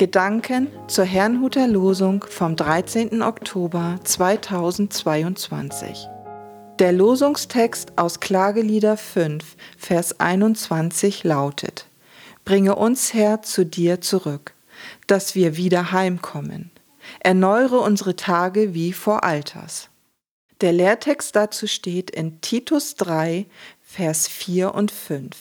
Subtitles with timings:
[0.00, 3.20] Gedanken zur Herrnhuter Losung vom 13.
[3.20, 6.08] Oktober 2022.
[6.78, 11.86] Der Losungstext aus Klagelieder 5, Vers 21 lautet:
[12.46, 14.54] Bringe uns, Herr, zu dir zurück,
[15.06, 16.70] dass wir wieder heimkommen.
[17.18, 19.90] Erneuere unsere Tage wie vor Alters.
[20.62, 23.44] Der Lehrtext dazu steht in Titus 3,
[23.82, 25.36] Vers 4 und 5.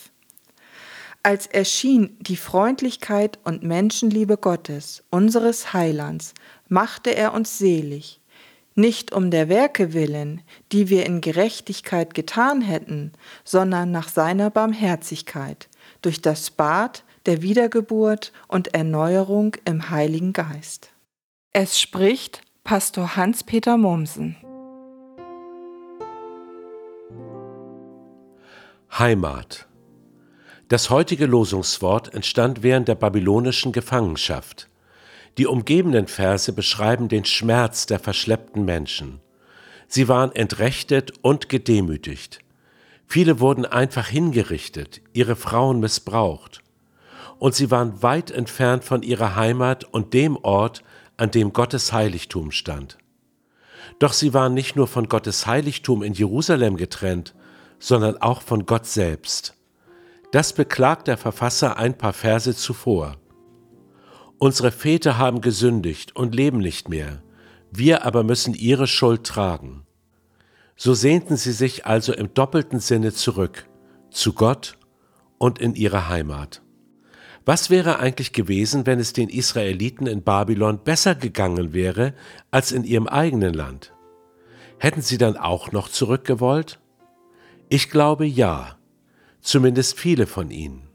[1.22, 6.34] Als erschien die Freundlichkeit und Menschenliebe Gottes, unseres Heilands,
[6.70, 8.22] machte er uns selig,
[8.76, 10.42] nicht um der Werke willen,
[10.72, 13.12] die wir in Gerechtigkeit getan hätten,
[13.44, 15.68] sondern nach seiner Barmherzigkeit,
[16.02, 20.92] durch das Bad der Wiedergeburt und Erneuerung im Heiligen Geist.
[21.52, 24.38] Es spricht Pastor Hans-Peter Mommsen.
[28.98, 29.69] Heimat.
[30.70, 34.70] Das heutige Losungswort entstand während der babylonischen Gefangenschaft.
[35.40, 39.20] Die umgebenden Verse beschreiben den Schmerz der verschleppten Menschen.
[39.88, 42.42] Sie waren entrechtet und gedemütigt.
[43.08, 46.62] Viele wurden einfach hingerichtet, ihre Frauen missbraucht.
[47.40, 50.84] Und sie waren weit entfernt von ihrer Heimat und dem Ort,
[51.18, 53.00] an dem Gottes Heiligtum stand.
[53.98, 57.34] Doch sie waren nicht nur von Gottes Heiligtum in Jerusalem getrennt,
[57.80, 59.56] sondern auch von Gott selbst.
[60.32, 63.18] Das beklagt der Verfasser ein paar Verse zuvor.
[64.38, 67.22] Unsere Väter haben gesündigt und leben nicht mehr,
[67.72, 69.86] wir aber müssen ihre Schuld tragen.
[70.76, 73.68] So sehnten sie sich also im doppelten Sinne zurück,
[74.12, 74.78] zu Gott
[75.38, 76.62] und in ihre Heimat.
[77.46, 82.14] Was wäre eigentlich gewesen, wenn es den Israeliten in Babylon besser gegangen wäre
[82.52, 83.94] als in ihrem eigenen Land?
[84.78, 86.80] Hätten sie dann auch noch zurückgewollt?
[87.68, 88.79] Ich glaube ja,
[89.42, 90.90] zumindest viele von ihnen.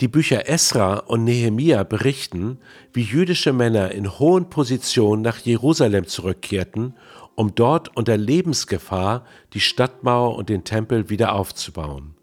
[0.00, 2.58] Die Bücher Esra und Nehemia berichten,
[2.92, 6.94] wie jüdische Männer in hohen Positionen nach Jerusalem zurückkehrten,
[7.34, 12.14] um dort unter Lebensgefahr die Stadtmauer und den Tempel wieder aufzubauen.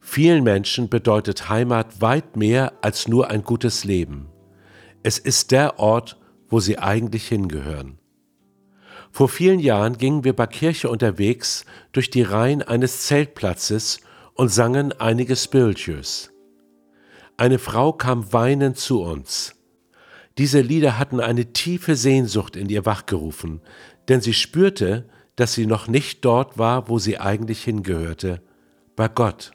[0.00, 4.28] Vielen Menschen bedeutet Heimat weit mehr als nur ein gutes Leben.
[5.02, 6.16] Es ist der Ort,
[6.48, 7.98] wo sie eigentlich hingehören.
[9.10, 14.00] Vor vielen Jahren gingen wir bei Kirche unterwegs durch die Reihen eines Zeltplatzes
[14.36, 16.30] und sangen einige Spirituals.
[17.36, 19.54] Eine Frau kam weinend zu uns.
[20.38, 23.60] Diese Lieder hatten eine tiefe Sehnsucht in ihr wachgerufen,
[24.08, 28.42] denn sie spürte, dass sie noch nicht dort war, wo sie eigentlich hingehörte,
[28.94, 29.52] bei Gott.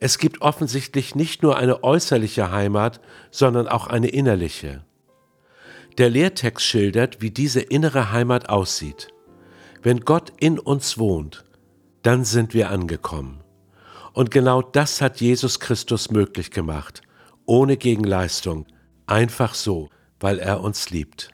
[0.00, 3.00] Es gibt offensichtlich nicht nur eine äußerliche Heimat,
[3.30, 4.84] sondern auch eine innerliche.
[5.98, 9.08] Der Lehrtext schildert, wie diese innere Heimat aussieht.
[9.82, 11.44] Wenn Gott in uns wohnt,
[12.02, 13.42] dann sind wir angekommen.
[14.12, 17.02] Und genau das hat Jesus Christus möglich gemacht,
[17.46, 18.66] ohne Gegenleistung,
[19.06, 19.88] einfach so,
[20.20, 21.30] weil er uns liebt.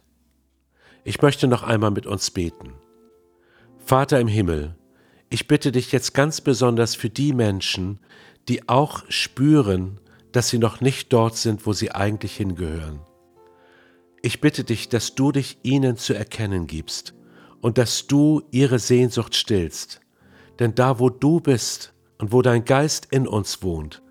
[1.05, 2.75] Ich möchte noch einmal mit uns beten.
[3.79, 4.77] Vater im Himmel,
[5.31, 8.01] ich bitte dich jetzt ganz besonders für die Menschen,
[8.49, 10.01] die auch spüren,
[10.33, 13.01] dass sie noch nicht dort sind, wo sie eigentlich hingehören.
[14.23, 17.15] Ich bitte dich, dass du dich ihnen zu erkennen gibst
[17.61, 20.01] und dass du ihre Sehnsucht stillst.
[20.59, 24.03] Denn da, wo du bist und wo dein Geist in uns wohnt,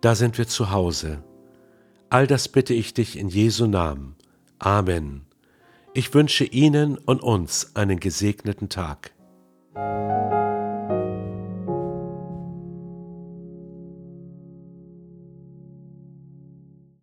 [0.00, 1.22] da sind wir zu Hause.
[2.10, 4.16] All das bitte ich dich in Jesu Namen.
[4.58, 5.26] Amen.
[5.94, 9.12] Ich wünsche Ihnen und uns einen gesegneten Tag.